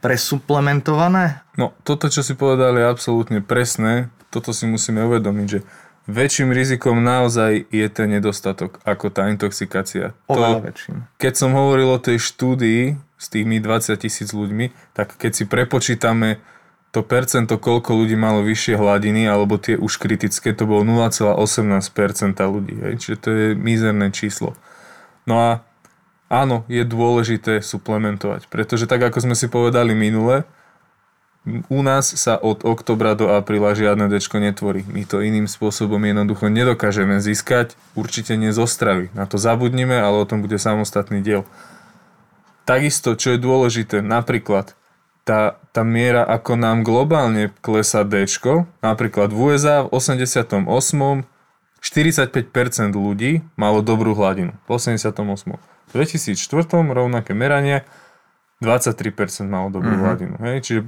presuplementované? 0.00 1.44
No, 1.60 1.76
toto, 1.84 2.08
čo 2.08 2.24
si 2.24 2.32
povedali, 2.32 2.80
je 2.80 2.88
absolútne 2.88 3.44
presné. 3.44 4.08
Toto 4.32 4.56
si 4.56 4.64
musíme 4.64 5.04
uvedomiť, 5.04 5.46
že 5.46 5.60
väčším 6.08 6.54
rizikom 6.56 7.02
naozaj 7.04 7.68
je 7.68 7.86
ten 7.92 8.08
nedostatok 8.08 8.80
ako 8.86 9.12
tá 9.12 9.28
intoxikácia. 9.28 10.16
Oveľa 10.30 10.72
väčším. 10.72 10.96
Keď 11.20 11.32
som 11.36 11.50
hovoril 11.52 11.92
o 11.92 12.00
tej 12.00 12.22
štúdii 12.22 13.05
s 13.16 13.26
tými 13.32 13.58
20 13.58 13.96
tisíc 13.96 14.30
ľuďmi, 14.30 14.92
tak 14.92 15.16
keď 15.16 15.32
si 15.32 15.44
prepočítame 15.48 16.40
to 16.94 17.04
percento, 17.04 17.60
koľko 17.60 17.92
ľudí 17.92 18.16
malo 18.16 18.40
vyššie 18.40 18.80
hladiny, 18.80 19.28
alebo 19.28 19.60
tie 19.60 19.76
už 19.76 20.00
kritické, 20.00 20.56
to 20.56 20.64
bolo 20.64 20.80
0,18% 20.80 22.40
ľudí. 22.40 22.76
Hej? 22.80 22.94
Čiže 23.04 23.16
to 23.20 23.28
je 23.32 23.46
mizerné 23.52 24.08
číslo. 24.16 24.56
No 25.28 25.36
a 25.36 25.50
áno, 26.32 26.64
je 26.72 26.80
dôležité 26.88 27.60
suplementovať, 27.60 28.48
pretože 28.48 28.88
tak 28.88 29.04
ako 29.04 29.28
sme 29.28 29.36
si 29.36 29.44
povedali 29.50 29.92
minule, 29.92 30.48
u 31.70 31.78
nás 31.84 32.10
sa 32.10 32.34
od 32.34 32.66
oktobra 32.66 33.14
do 33.14 33.30
apríla 33.30 33.70
žiadne 33.70 34.10
dečko 34.10 34.42
netvorí. 34.42 34.82
My 34.90 35.06
to 35.06 35.22
iným 35.22 35.46
spôsobom 35.46 36.02
jednoducho 36.02 36.50
nedokážeme 36.50 37.22
získať, 37.22 37.78
určite 37.94 38.34
nie 38.34 38.50
zo 38.50 38.66
stravy. 38.66 39.14
Na 39.14 39.30
to 39.30 39.38
zabudnime, 39.38 39.94
ale 39.94 40.18
o 40.18 40.26
tom 40.26 40.42
bude 40.42 40.58
samostatný 40.58 41.22
diel. 41.22 41.46
Takisto, 42.66 43.14
čo 43.14 43.34
je 43.34 43.38
dôležité, 43.38 44.02
napríklad 44.02 44.74
tá, 45.22 45.58
tá 45.70 45.82
miera, 45.86 46.26
ako 46.26 46.58
nám 46.58 46.82
globálne 46.82 47.54
klesá 47.62 48.02
D, 48.02 48.26
napríklad 48.82 49.30
v 49.30 49.54
USA 49.54 49.86
v 49.86 49.94
88. 49.94 50.66
45% 51.86 52.98
ľudí 52.98 53.46
malo 53.54 53.78
dobrú 53.78 54.18
hladinu. 54.18 54.58
V 54.66 54.70
88. 54.74 55.14
V 55.86 55.92
2004. 55.94 56.34
rovnaké 56.90 57.30
meranie 57.30 57.86
23% 58.58 59.46
malo 59.46 59.70
dobrú 59.70 59.94
mm-hmm. 59.94 60.02
hladinu. 60.02 60.34
Hej? 60.42 60.56
Čiže 60.66 60.80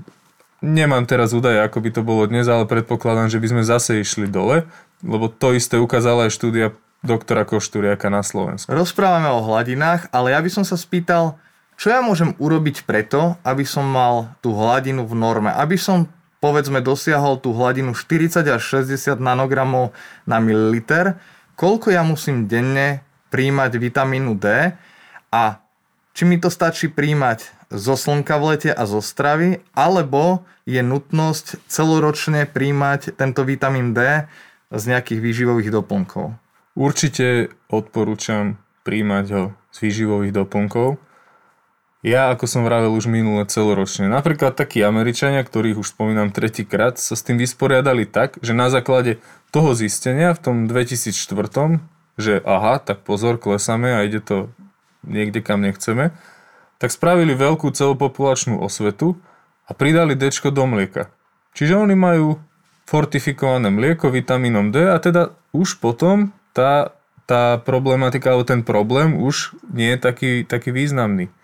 Nemám 0.59 1.07
teraz 1.07 1.31
údaje, 1.31 1.63
ako 1.63 1.79
by 1.79 1.91
to 1.95 2.03
bolo 2.03 2.27
dnes, 2.27 2.51
ale 2.51 2.67
predpokladám, 2.67 3.31
že 3.31 3.39
by 3.39 3.47
sme 3.47 3.63
zase 3.63 4.03
išli 4.03 4.27
dole, 4.27 4.67
lebo 5.07 5.31
to 5.31 5.55
isté 5.55 5.79
ukázala 5.79 6.27
aj 6.27 6.35
štúdia 6.35 6.75
doktora 7.07 7.47
Košturiaka 7.47 8.11
na 8.11 8.27
Slovensku. 8.27 8.67
Rozprávame 8.67 9.31
o 9.31 9.39
hladinách, 9.39 10.11
ale 10.11 10.35
ja 10.35 10.43
by 10.43 10.51
som 10.51 10.67
sa 10.67 10.75
spýtal, 10.75 11.39
čo 11.79 11.95
ja 11.95 12.03
môžem 12.03 12.35
urobiť 12.43 12.83
preto, 12.83 13.39
aby 13.47 13.63
som 13.63 13.87
mal 13.87 14.35
tú 14.43 14.51
hladinu 14.51 15.07
v 15.07 15.15
norme, 15.15 15.55
aby 15.55 15.79
som 15.79 16.11
povedzme 16.43 16.83
dosiahol 16.83 17.39
tú 17.39 17.55
hladinu 17.55 17.95
40 17.95 18.43
až 18.51 18.63
60 18.83 19.23
nanogramov 19.23 19.95
na 20.27 20.43
mililiter, 20.43 21.15
koľko 21.55 21.95
ja 21.95 22.03
musím 22.03 22.51
denne 22.51 23.07
príjmať 23.31 23.79
vitamínu 23.79 24.35
D 24.35 24.75
a 25.31 25.43
či 26.19 26.23
mi 26.27 26.43
to 26.43 26.51
stačí 26.51 26.91
príjmať 26.91 27.71
zo 27.71 27.95
slnka 27.95 28.35
v 28.43 28.45
lete 28.55 28.71
a 28.75 28.83
zo 28.91 28.99
stravy, 28.99 29.63
alebo 29.71 30.43
je 30.67 30.83
nutnosť 30.83 31.63
celoročne 31.71 32.43
príjmať 32.51 33.15
tento 33.15 33.47
vitamín 33.47 33.95
D 33.95 34.27
z 34.75 34.83
nejakých 34.83 35.21
výživových 35.23 35.71
doplnkov? 35.71 36.35
Určite 36.75 37.55
odporúčam 37.71 38.59
príjmať 38.83 39.27
ho 39.31 39.45
z 39.71 39.77
výživových 39.85 40.35
doplnkov. 40.35 41.08
Ja, 41.99 42.31
ako 42.31 42.47
som 42.47 42.63
vravel 42.63 42.95
už 42.95 43.11
minule 43.11 43.43
celoročne, 43.51 44.07
napríklad 44.07 44.55
takí 44.55 44.79
Američania, 44.87 45.43
ktorých 45.43 45.83
už 45.83 45.99
spomínam 45.99 46.31
tretíkrát, 46.31 46.95
sa 46.95 47.19
s 47.19 47.27
tým 47.27 47.43
vysporiadali 47.43 48.07
tak, 48.07 48.39
že 48.39 48.55
na 48.55 48.71
základe 48.71 49.19
toho 49.51 49.75
zistenia 49.75 50.31
v 50.31 50.39
tom 50.39 50.57
2004, 50.71 51.11
že 52.15 52.39
aha, 52.47 52.79
tak 52.79 53.03
pozor, 53.03 53.35
klesame 53.43 53.99
a 53.99 54.07
ide 54.07 54.23
to 54.23 54.47
niekde, 55.03 55.43
kam 55.43 55.67
nechceme, 55.67 56.15
tak 56.79 56.95
spravili 56.95 57.35
veľkú 57.35 57.75
celopopulačnú 57.75 58.63
osvetu 58.63 59.19
a 59.67 59.75
pridali 59.75 60.15
D 60.15 60.31
do 60.31 60.65
mlieka. 60.71 61.11
Čiže 61.59 61.75
oni 61.83 61.99
majú 61.99 62.39
fortifikované 62.87 63.75
mlieko 63.75 64.15
vitamínom 64.15 64.71
D 64.71 64.87
a 64.87 64.95
teda 65.03 65.35
už 65.51 65.83
potom 65.83 66.31
tá, 66.55 66.95
tá 67.27 67.59
problematika 67.59 68.31
alebo 68.31 68.47
ten 68.47 68.63
problém 68.63 69.19
už 69.19 69.59
nie 69.67 69.93
je 69.93 69.99
taký, 69.99 70.33
taký 70.47 70.71
významný. 70.71 71.35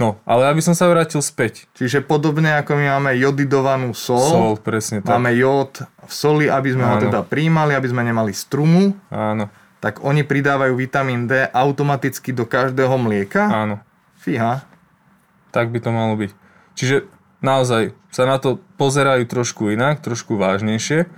No, 0.00 0.18
ale 0.24 0.48
aby 0.48 0.60
som 0.64 0.72
sa 0.72 0.88
vrátil 0.88 1.20
späť. 1.20 1.68
Čiže 1.76 2.02
podobne 2.02 2.56
ako 2.58 2.74
my 2.74 2.84
máme 2.98 3.10
jodidovanú 3.16 3.92
sol, 3.92 4.24
sol 4.24 4.54
presne 4.58 5.04
tak. 5.04 5.12
máme 5.14 5.36
jód 5.36 5.84
v 5.84 6.12
soli, 6.12 6.46
aby 6.48 6.72
sme 6.72 6.84
Áno. 6.84 6.92
ho 6.96 7.02
teda 7.02 7.20
príjmali, 7.22 7.76
aby 7.76 7.88
sme 7.88 8.02
nemali 8.02 8.32
strumu. 8.32 8.96
Áno. 9.12 9.52
Tak 9.82 10.02
oni 10.06 10.22
pridávajú 10.22 10.78
vitamín 10.78 11.26
D 11.26 11.42
automaticky 11.50 12.30
do 12.30 12.46
každého 12.46 12.94
mlieka. 12.98 13.46
Áno. 13.50 13.76
Fíha. 14.18 14.62
Tak 15.50 15.74
by 15.74 15.78
to 15.82 15.90
malo 15.90 16.14
byť. 16.16 16.30
Čiže 16.78 17.06
naozaj 17.42 17.92
sa 18.08 18.24
na 18.24 18.38
to 18.38 18.62
pozerajú 18.78 19.26
trošku 19.26 19.74
inak, 19.74 20.00
trošku 20.00 20.38
vážnejšie. 20.38 21.10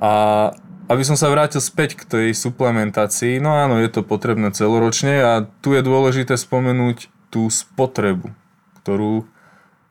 A 0.00 0.12
aby 0.86 1.02
som 1.02 1.18
sa 1.18 1.26
vrátil 1.28 1.58
späť 1.58 1.98
k 1.98 2.02
tej 2.06 2.28
suplementácii, 2.32 3.42
no 3.42 3.58
áno, 3.58 3.82
je 3.82 3.90
to 3.90 4.06
potrebné 4.06 4.54
celoročne 4.54 5.18
a 5.18 5.32
tu 5.60 5.74
je 5.74 5.82
dôležité 5.82 6.38
spomenúť 6.38 7.10
tú 7.36 7.52
spotrebu, 7.52 8.32
ktorú, 8.80 9.28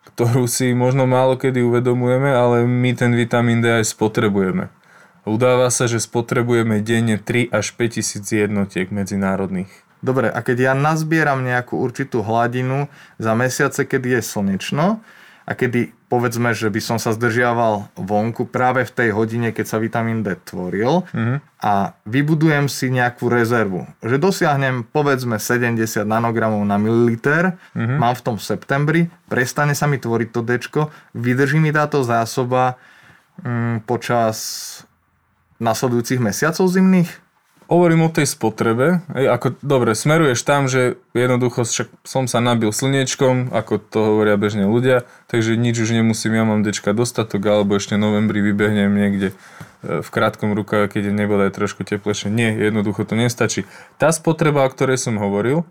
ktorú 0.09 0.49
si 0.49 0.73
možno 0.73 1.05
málo 1.05 1.37
kedy 1.37 1.61
uvedomujeme, 1.61 2.33
ale 2.33 2.65
my 2.65 2.97
ten 2.97 3.13
vitamín 3.13 3.61
D 3.61 3.69
aj 3.69 3.93
spotrebujeme. 3.93 4.73
Udáva 5.29 5.69
sa, 5.69 5.85
že 5.85 6.01
spotrebujeme 6.01 6.81
denne 6.81 7.21
3 7.21 7.53
až 7.53 7.77
5 7.77 8.01
tisíc 8.01 8.25
jednotiek 8.33 8.89
medzinárodných. 8.89 9.69
Dobre, 10.01 10.29
a 10.29 10.41
keď 10.41 10.57
ja 10.69 10.73
nazbieram 10.73 11.45
nejakú 11.45 11.77
určitú 11.77 12.25
hladinu 12.25 12.89
za 13.21 13.37
mesiace, 13.37 13.85
kedy 13.85 14.17
je 14.17 14.21
slnečno 14.25 15.05
a 15.45 15.51
kedy 15.53 15.94
povedzme, 16.05 16.53
že 16.53 16.69
by 16.69 16.81
som 16.81 16.97
sa 17.01 17.11
zdržiaval 17.17 17.89
vonku 17.97 18.45
práve 18.45 18.85
v 18.85 18.91
tej 18.93 19.09
hodine, 19.11 19.49
keď 19.49 19.65
sa 19.65 19.77
vitamín 19.81 20.21
D 20.21 20.37
tvoril 20.37 21.01
mm-hmm. 21.09 21.37
a 21.65 21.97
vybudujem 22.05 22.69
si 22.69 22.93
nejakú 22.93 23.25
rezervu, 23.25 23.89
že 24.05 24.21
dosiahnem 24.21 24.85
povedzme 24.85 25.41
70 25.41 25.81
nanogramov 26.05 26.61
na 26.61 26.77
mililiter, 26.77 27.57
mm-hmm. 27.73 27.97
mám 27.97 28.13
v 28.13 28.21
tom 28.21 28.35
v 28.37 28.45
septembri, 28.45 29.01
prestane 29.25 29.73
sa 29.73 29.89
mi 29.89 29.97
tvoriť 29.97 30.29
to 30.29 30.41
D, 30.45 30.61
vydrží 31.17 31.57
mi 31.57 31.73
táto 31.73 32.05
zásoba 32.05 32.77
mm, 33.41 33.89
počas 33.89 34.37
nasledujúcich 35.57 36.21
mesiacov 36.21 36.69
zimných? 36.69 37.24
Hovorím 37.65 38.05
o 38.05 38.13
tej 38.13 38.29
spotrebe. 38.29 39.01
Ej, 39.17 39.25
ako, 39.25 39.57
dobre, 39.65 39.97
smeruješ 39.97 40.45
tam, 40.45 40.69
že 40.69 41.01
jednoducho 41.17 41.65
však 41.65 41.89
som 42.05 42.29
sa 42.29 42.37
nabil 42.37 42.69
slniečkom, 42.69 43.49
ako 43.49 43.81
to 43.81 43.99
hovoria 44.13 44.37
bežne 44.37 44.69
ľudia, 44.69 45.09
takže 45.25 45.57
nič 45.57 45.81
už 45.81 45.97
nemusím, 45.97 46.37
ja 46.37 46.45
mám 46.45 46.61
dečka 46.61 46.93
dostatok, 46.93 47.41
alebo 47.49 47.81
ešte 47.81 47.97
novembri 47.97 48.45
vybehnem 48.45 48.93
niekde 48.93 49.33
e, 49.33 49.35
v 50.05 50.07
krátkom 50.13 50.53
rukave, 50.53 50.93
keď 50.93 51.09
je 51.09 51.13
nebude 51.17 51.49
trošku 51.49 51.81
teplejšie. 51.81 52.29
Nie, 52.29 52.53
jednoducho 52.53 53.01
to 53.01 53.17
nestačí. 53.17 53.65
Tá 53.97 54.13
spotreba, 54.13 54.61
o 54.61 54.69
ktorej 54.69 55.01
som 55.01 55.17
hovoril, 55.17 55.65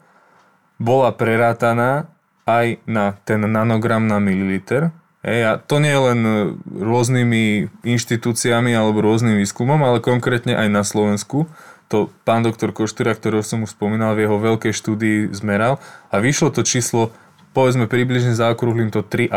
bola 0.82 1.14
prerátaná 1.14 2.10
aj 2.42 2.82
na 2.90 3.14
ten 3.22 3.38
nanogram 3.46 4.10
na 4.10 4.18
mililiter, 4.18 4.90
Hej, 5.24 5.40
a 5.40 5.52
to 5.56 5.80
nie 5.80 5.96
len 5.96 6.20
e, 6.20 6.32
rôznymi 6.68 7.72
inštitúciami 7.80 8.76
alebo 8.76 9.00
rôznym 9.00 9.40
výskumom, 9.40 9.80
ale 9.80 10.04
konkrétne 10.04 10.52
aj 10.52 10.68
na 10.68 10.84
Slovensku. 10.84 11.48
To 11.94 12.10
pán 12.26 12.42
doktor 12.42 12.74
Koštyra, 12.74 13.14
ktorého 13.14 13.46
som 13.46 13.62
už 13.62 13.78
spomínal, 13.78 14.18
v 14.18 14.26
jeho 14.26 14.34
veľkej 14.42 14.74
štúdii 14.74 15.30
zmeral 15.30 15.78
a 16.10 16.18
vyšlo 16.18 16.50
to 16.50 16.66
číslo, 16.66 17.14
povedzme 17.54 17.86
približne 17.86 18.34
zaokrúhlim 18.34 18.90
to 18.90 19.06
3,5 19.06 19.30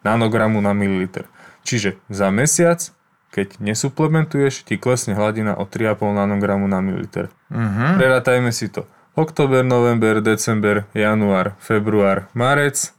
nanogramu 0.00 0.64
na 0.64 0.72
mililiter. 0.72 1.28
Čiže 1.60 2.00
za 2.08 2.32
mesiac, 2.32 2.80
keď 3.36 3.60
nesuplementuješ, 3.60 4.64
ti 4.64 4.80
klesne 4.80 5.12
hladina 5.12 5.60
o 5.60 5.68
3,5 5.68 6.24
nanogramu 6.24 6.64
na 6.72 6.80
mililiter. 6.80 7.28
Uh-huh. 7.52 8.00
Prerátajme 8.00 8.48
si 8.48 8.72
to. 8.72 8.88
Oktober, 9.12 9.60
november, 9.60 10.24
december, 10.24 10.88
január, 10.96 11.52
február, 11.60 12.32
marec, 12.32 12.96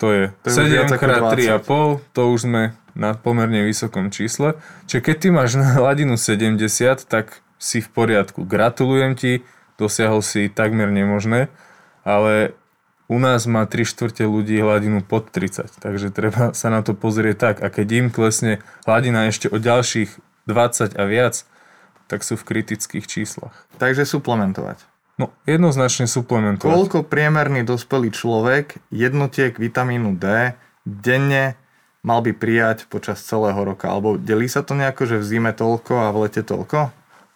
to 0.00 0.06
je, 0.16 0.24
to 0.40 0.48
je 0.48 0.88
7 0.88 0.96
krát 0.96 1.36
3,5, 1.36 2.00
to 2.16 2.22
už 2.32 2.48
sme 2.48 2.72
na 2.96 3.12
pomerne 3.12 3.60
vysokom 3.68 4.08
čísle. 4.08 4.56
Čiže 4.88 5.04
keď 5.04 5.16
ty 5.20 5.28
máš 5.28 5.60
na 5.60 5.76
hladinu 5.76 6.16
70, 6.16 6.56
tak 7.04 7.44
si 7.60 7.84
v 7.84 7.88
poriadku. 7.92 8.48
Gratulujem 8.48 9.12
ti, 9.14 9.44
dosiahol 9.76 10.24
si 10.24 10.48
takmer 10.48 10.88
nemožné, 10.88 11.52
ale 12.02 12.56
u 13.12 13.20
nás 13.20 13.44
má 13.44 13.68
3 13.68 13.84
štvrte 13.84 14.24
ľudí 14.24 14.56
hladinu 14.56 15.04
pod 15.04 15.28
30, 15.28 15.82
takže 15.84 16.08
treba 16.08 16.56
sa 16.56 16.72
na 16.72 16.80
to 16.80 16.96
pozrieť 16.96 17.36
tak. 17.36 17.56
A 17.60 17.68
keď 17.68 17.86
im 18.00 18.08
klesne 18.08 18.64
hladina 18.88 19.28
ešte 19.28 19.52
o 19.52 19.60
ďalších 19.60 20.16
20 20.48 20.96
a 20.96 21.04
viac, 21.04 21.44
tak 22.08 22.26
sú 22.26 22.34
v 22.34 22.42
kritických 22.42 23.06
číslach. 23.06 23.54
Takže 23.78 24.02
suplementovať. 24.02 24.89
No, 25.20 25.28
jednoznačne 25.44 26.08
suplementovať. 26.08 26.72
Koľko 26.72 27.04
priemerný 27.04 27.68
dospelý 27.68 28.08
človek 28.08 28.80
jednotiek 28.88 29.52
vitamínu 29.52 30.16
D 30.16 30.56
denne 30.88 31.60
mal 32.00 32.24
by 32.24 32.32
prijať 32.32 32.88
počas 32.88 33.20
celého 33.20 33.60
roka? 33.60 33.92
Alebo 33.92 34.16
delí 34.16 34.48
sa 34.48 34.64
to 34.64 34.72
nejako, 34.72 35.04
že 35.04 35.20
v 35.20 35.28
zime 35.28 35.52
toľko 35.52 35.92
a 35.92 36.08
v 36.08 36.24
lete 36.24 36.40
toľko? 36.40 36.88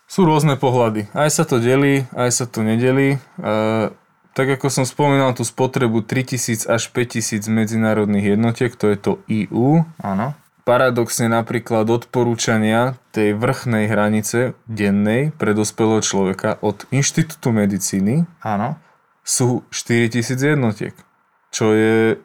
Sú 0.09 0.25
rôzne 0.25 0.57
pohľady. 0.57 1.12
Aj 1.12 1.29
sa 1.29 1.45
to 1.45 1.61
delí, 1.61 2.09
aj 2.17 2.31
sa 2.33 2.45
to 2.49 2.64
nedelí. 2.64 3.17
E, 3.17 3.53
tak 4.33 4.47
ako 4.49 4.67
som 4.73 4.85
spomínal 4.88 5.37
tú 5.37 5.45
spotrebu 5.45 6.05
3000 6.05 6.69
až 6.69 6.83
5000 6.88 7.49
medzinárodných 7.53 8.37
jednotiek, 8.37 8.73
to 8.73 8.88
je 8.93 8.97
to 8.97 9.12
EU. 9.29 9.85
Áno. 10.00 10.33
Paradoxne 10.64 11.28
napríklad 11.28 11.85
odporúčania 11.92 12.97
tej 13.12 13.37
vrchnej 13.37 13.85
hranice 13.87 14.56
dennej 14.64 15.30
pre 15.37 15.52
dospelého 15.52 16.00
človeka 16.00 16.56
od 16.64 16.88
Inštitútu 16.88 17.52
medicíny 17.52 18.25
Áno, 18.40 18.80
sú 19.21 19.64
4000 19.68 20.56
jednotiek, 20.56 20.94
čo 21.52 21.76
je 21.76 22.16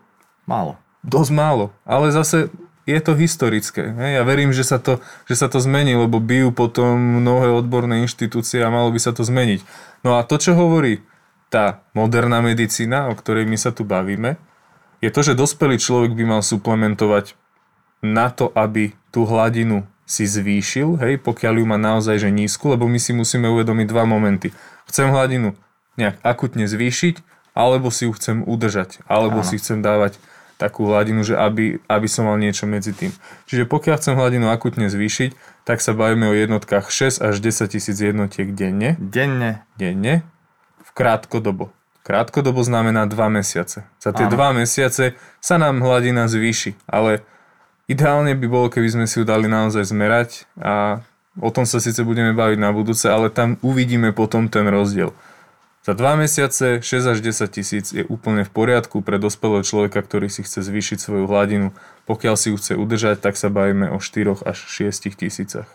málo. 0.48 0.80
dosť 1.04 1.32
málo. 1.36 1.66
Ale 1.84 2.12
zase 2.16 2.52
je 2.90 3.00
to 3.00 3.14
historické. 3.14 3.94
Hej? 3.94 4.10
Ja 4.18 4.24
verím, 4.26 4.50
že 4.50 4.66
sa, 4.66 4.82
to, 4.82 4.98
že 5.30 5.38
sa 5.38 5.46
to 5.46 5.62
zmení, 5.62 5.94
lebo 5.94 6.18
bijú 6.18 6.50
potom 6.50 7.22
mnohé 7.22 7.54
odborné 7.54 8.02
inštitúcie 8.02 8.60
a 8.66 8.74
malo 8.74 8.90
by 8.90 8.98
sa 8.98 9.14
to 9.14 9.22
zmeniť. 9.22 9.62
No 10.02 10.18
a 10.18 10.26
to, 10.26 10.42
čo 10.42 10.58
hovorí 10.58 11.06
tá 11.54 11.86
moderná 11.94 12.42
medicína, 12.42 13.10
o 13.10 13.14
ktorej 13.14 13.46
my 13.46 13.58
sa 13.62 13.70
tu 13.70 13.86
bavíme, 13.86 14.42
je 15.00 15.10
to, 15.14 15.24
že 15.24 15.38
dospelý 15.38 15.80
človek 15.80 16.12
by 16.12 16.24
mal 16.28 16.42
suplementovať 16.44 17.39
na 18.00 18.32
to, 18.32 18.52
aby 18.56 18.96
tú 19.12 19.28
hladinu 19.28 19.84
si 20.10 20.26
zvýšil, 20.26 20.98
hej, 21.06 21.22
pokiaľ 21.22 21.62
ju 21.62 21.66
má 21.70 21.78
naozaj 21.78 22.18
že 22.26 22.30
nízku, 22.34 22.74
lebo 22.74 22.90
my 22.90 22.98
si 22.98 23.14
musíme 23.14 23.46
uvedomiť 23.46 23.86
dva 23.86 24.10
momenty. 24.10 24.50
Chcem 24.90 25.14
hladinu 25.14 25.54
nejak 26.02 26.18
akutne 26.26 26.66
zvýšiť, 26.66 27.22
alebo 27.54 27.94
si 27.94 28.10
ju 28.10 28.12
chcem 28.18 28.42
udržať, 28.42 29.06
alebo 29.06 29.44
Áno. 29.44 29.48
si 29.48 29.62
chcem 29.62 29.84
dávať 29.84 30.18
takú 30.60 30.92
hladinu, 30.92 31.24
že 31.24 31.40
aby, 31.40 31.80
aby 31.88 32.08
som 32.12 32.28
mal 32.28 32.36
niečo 32.36 32.68
medzi 32.68 32.92
tým. 32.92 33.16
Čiže 33.48 33.64
pokiaľ 33.70 33.96
chcem 33.96 34.16
hladinu 34.20 34.52
akutne 34.52 34.92
zvýšiť, 34.92 35.64
tak 35.64 35.80
sa 35.80 35.96
bavíme 35.96 36.28
o 36.28 36.36
jednotkách 36.36 36.92
6 36.92 37.24
až 37.24 37.36
10 37.40 37.70
tisíc 37.72 37.96
jednotiek 37.96 38.52
denne, 38.52 39.00
Denne. 39.00 39.64
denne, 39.80 40.28
v 40.84 40.90
krátkodobo. 40.92 41.72
Krátkodobo 42.04 42.60
znamená 42.66 43.06
2 43.08 43.16
mesiace. 43.30 43.86
Za 44.02 44.12
tie 44.12 44.28
Áno. 44.28 44.36
2 44.36 44.66
mesiace 44.66 45.16
sa 45.40 45.56
nám 45.62 45.80
hladina 45.80 46.28
zvýši, 46.28 46.76
ale 46.90 47.24
ideálne 47.90 48.38
by 48.38 48.48
bolo, 48.48 48.68
keby 48.70 48.88
sme 48.94 49.06
si 49.10 49.18
ju 49.20 49.26
dali 49.26 49.50
naozaj 49.50 49.90
zmerať 49.90 50.46
a 50.62 51.02
o 51.42 51.50
tom 51.50 51.66
sa 51.66 51.82
síce 51.82 52.06
budeme 52.06 52.38
baviť 52.38 52.62
na 52.62 52.70
budúce, 52.70 53.10
ale 53.10 53.34
tam 53.34 53.58
uvidíme 53.66 54.14
potom 54.14 54.46
ten 54.46 54.70
rozdiel. 54.70 55.10
Za 55.80 55.98
2 55.98 56.22
mesiace 56.22 56.86
6 56.86 57.14
až 57.16 57.18
10 57.24 57.50
tisíc 57.50 57.86
je 57.90 58.06
úplne 58.06 58.46
v 58.46 58.52
poriadku 58.52 59.02
pre 59.02 59.18
dospelého 59.18 59.66
človeka, 59.66 60.06
ktorý 60.06 60.30
si 60.30 60.46
chce 60.46 60.62
zvýšiť 60.62 61.02
svoju 61.02 61.26
hladinu. 61.26 61.74
Pokiaľ 62.06 62.36
si 62.38 62.54
ju 62.54 62.62
chce 62.62 62.78
udržať, 62.78 63.26
tak 63.26 63.40
sa 63.40 63.50
bavíme 63.50 63.90
o 63.90 63.98
4 63.98 64.44
až 64.46 64.58
6 64.70 65.18
tisícach. 65.18 65.66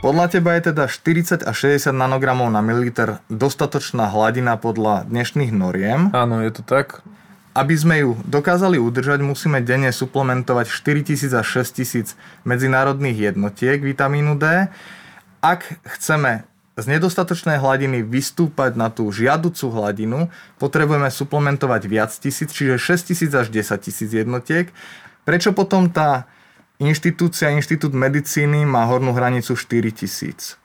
Podľa 0.00 0.26
teba 0.32 0.56
je 0.56 0.72
teda 0.72 0.88
40 0.88 1.44
až 1.44 1.56
60 1.76 1.92
nanogramov 1.92 2.48
na 2.48 2.64
mililiter 2.64 3.20
dostatočná 3.28 4.08
hladina 4.08 4.56
podľa 4.56 5.04
dnešných 5.04 5.52
noriem. 5.52 6.08
Áno, 6.16 6.40
je 6.40 6.50
to 6.56 6.64
tak. 6.64 7.04
Aby 7.50 7.74
sme 7.74 7.96
ju 7.98 8.10
dokázali 8.30 8.78
udržať, 8.78 9.26
musíme 9.26 9.58
denne 9.58 9.90
suplementovať 9.90 10.70
4000 10.70 11.34
až 11.34 11.46
6000 11.66 12.14
medzinárodných 12.46 13.34
jednotiek 13.34 13.82
vitamínu 13.82 14.38
D. 14.38 14.70
Ak 15.42 15.66
chceme 15.98 16.46
z 16.78 16.84
nedostatočnej 16.86 17.58
hladiny 17.58 18.06
vystúpať 18.06 18.78
na 18.78 18.86
tú 18.86 19.10
žiaducú 19.10 19.66
hladinu, 19.74 20.30
potrebujeme 20.62 21.10
suplementovať 21.10 21.82
viac 21.90 22.14
tisíc, 22.14 22.54
čiže 22.54 22.78
6000 22.78 23.34
až 23.34 23.46
10 23.50 23.82
tisíc 23.82 24.10
jednotiek. 24.14 24.70
Prečo 25.26 25.50
potom 25.50 25.90
tá 25.90 26.30
inštitúcia, 26.78 27.50
inštitút 27.50 27.92
medicíny 27.98 28.62
má 28.62 28.86
hornú 28.86 29.10
hranicu 29.10 29.58
4000? 29.58 30.59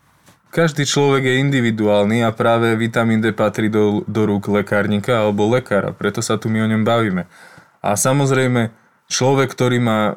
Každý 0.55 0.87
človek 0.87 1.27
je 1.27 1.43
individuálny 1.43 2.23
a 2.23 2.31
práve 2.31 2.79
vitamín 2.79 3.19
D 3.19 3.35
patrí 3.35 3.67
do, 3.67 4.07
do 4.07 4.23
rúk 4.23 4.47
lekárnika 4.47 5.27
alebo 5.27 5.51
lekára, 5.51 5.91
preto 5.91 6.23
sa 6.23 6.39
tu 6.39 6.47
my 6.47 6.63
o 6.63 6.71
ňom 6.71 6.87
bavíme. 6.87 7.27
A 7.83 7.99
samozrejme, 7.99 8.71
človek, 9.11 9.51
ktorý 9.51 9.83
má 9.83 10.15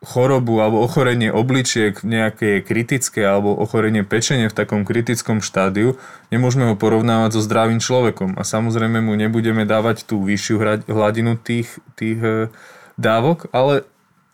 chorobu 0.00 0.64
alebo 0.64 0.80
ochorenie 0.80 1.28
obličiek 1.28 1.92
nejaké 2.00 2.64
kritické 2.64 3.20
alebo 3.28 3.52
ochorenie 3.52 4.00
pečenie 4.00 4.48
v 4.48 4.56
takom 4.56 4.88
kritickom 4.88 5.44
štádiu, 5.44 6.00
nemôžeme 6.32 6.72
ho 6.72 6.74
porovnávať 6.80 7.36
so 7.36 7.44
zdravým 7.44 7.76
človekom 7.76 8.40
a 8.40 8.48
samozrejme 8.48 9.04
mu 9.04 9.12
nebudeme 9.12 9.68
dávať 9.68 10.08
tú 10.08 10.24
vyššiu 10.24 10.88
hladinu 10.88 11.36
tých, 11.36 11.68
tých 12.00 12.20
e, 12.24 12.48
dávok, 12.96 13.52
ale 13.52 13.84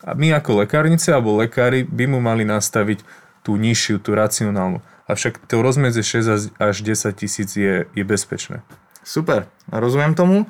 my 0.07 0.39
ako 0.39 0.63
lekárnice 0.63 1.11
alebo 1.11 1.35
lekári 1.43 1.83
by 1.83 2.07
mu 2.07 2.23
mali 2.23 2.47
nastaviť 2.47 3.03
tú 3.43 3.59
nižšiu, 3.59 3.99
tú 3.99 4.15
racionálnu. 4.15 4.79
Avšak 5.13 5.45
to 5.45 5.61
rozmedze 5.61 6.01
6 6.01 6.57
až 6.57 6.77
10 6.81 7.13
tisíc 7.13 7.53
je, 7.53 7.85
je 7.85 8.05
bezpečné. 8.05 8.65
Super, 9.05 9.51
rozumiem 9.69 10.17
tomu. 10.17 10.49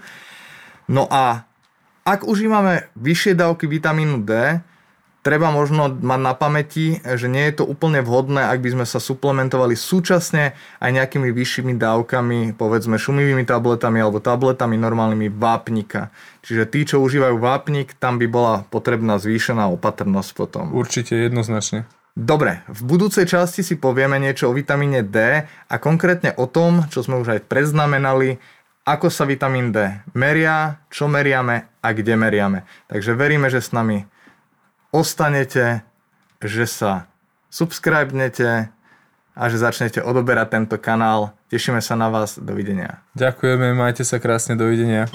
No 0.87 1.11
a 1.11 1.45
ak 2.03 2.27
užívame 2.27 2.91
vyššie 2.99 3.39
dávky 3.39 3.71
vitamínu 3.71 4.23
D, 4.27 4.63
treba 5.23 5.55
možno 5.55 5.87
mať 5.87 6.21
na 6.21 6.35
pamäti, 6.35 6.99
že 6.99 7.31
nie 7.31 7.47
je 7.49 7.63
to 7.63 7.65
úplne 7.65 8.03
vhodné, 8.03 8.43
ak 8.43 8.59
by 8.59 8.75
sme 8.75 8.87
sa 8.87 8.99
suplementovali 8.99 9.79
súčasne 9.79 10.59
aj 10.83 10.91
nejakými 10.91 11.31
vyššími 11.31 11.79
dávkami, 11.79 12.59
povedzme 12.59 12.99
šumivými 12.99 13.47
tabletami 13.47 14.03
alebo 14.03 14.19
tabletami 14.19 14.75
normálnymi 14.75 15.31
vápnika. 15.31 16.11
Čiže 16.43 16.65
tí, 16.67 16.81
čo 16.83 16.99
užívajú 16.99 17.39
vápnik, 17.39 17.95
tam 18.03 18.19
by 18.19 18.27
bola 18.27 18.55
potrebná 18.67 19.23
zvýšená 19.23 19.71
opatrnosť 19.71 20.31
potom. 20.35 20.75
Určite 20.75 21.15
jednoznačne. 21.15 21.87
Dobre, 22.13 22.61
v 22.69 22.81
budúcej 22.85 23.25
časti 23.25 23.65
si 23.65 23.81
povieme 23.81 24.21
niečo 24.21 24.53
o 24.53 24.57
vitamíne 24.57 25.01
D 25.01 25.49
a 25.49 25.75
konkrétne 25.81 26.37
o 26.37 26.45
tom, 26.45 26.85
čo 26.93 27.01
sme 27.01 27.17
už 27.17 27.41
aj 27.41 27.49
predznamenali, 27.49 28.37
ako 28.85 29.09
sa 29.09 29.25
vitamín 29.25 29.73
D 29.73 30.05
meria, 30.13 30.85
čo 30.93 31.09
meriame 31.09 31.73
a 31.81 31.89
kde 31.97 32.13
meriame. 32.21 32.69
Takže 32.93 33.17
veríme, 33.17 33.49
že 33.49 33.65
s 33.65 33.73
nami 33.73 34.05
ostanete, 34.93 35.89
že 36.45 36.69
sa 36.69 37.09
subscribenete 37.49 38.69
a 39.33 39.43
že 39.49 39.57
začnete 39.57 40.05
odoberať 40.05 40.53
tento 40.53 40.77
kanál. 40.77 41.33
Tešíme 41.49 41.81
sa 41.81 41.97
na 41.97 42.13
vás. 42.13 42.37
Dovidenia. 42.37 43.01
Ďakujeme, 43.17 43.73
majte 43.73 44.05
sa 44.05 44.21
krásne, 44.21 44.53
dovidenia. 44.53 45.09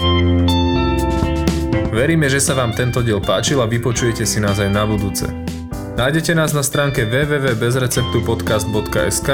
Veríme, 1.93 2.25
že 2.25 2.41
sa 2.41 2.57
vám 2.57 2.73
tento 2.73 3.05
diel 3.05 3.21
páčil 3.21 3.62
a 3.62 3.69
vypočujete 3.69 4.25
si 4.25 4.41
nás 4.41 4.57
aj 4.57 4.69
na 4.73 4.81
budúce. 4.89 5.46
Nájdete 5.97 6.38
nás 6.38 6.53
na 6.53 6.62
stránke 6.62 7.10
www.bezreceptupodcast.sk, 7.10 9.29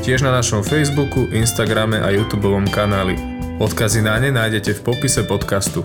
tiež 0.00 0.24
na 0.24 0.32
našom 0.32 0.64
Facebooku, 0.64 1.28
Instagrame 1.28 2.00
a 2.00 2.08
YouTube 2.08 2.48
kanáli. 2.72 3.20
Odkazy 3.60 4.00
na 4.00 4.16
ne 4.16 4.32
nájdete 4.32 4.80
v 4.80 4.82
popise 4.96 5.28
podcastu. 5.28 5.84